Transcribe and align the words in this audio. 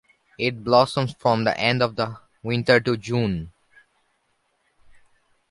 It 0.39 0.63
blossoms 0.63 1.13
from 1.19 1.43
the 1.43 1.55
end 1.59 1.83
of 1.83 1.95
the 1.95 2.17
winter 2.41 2.79
to 2.79 2.97
June. 2.97 3.51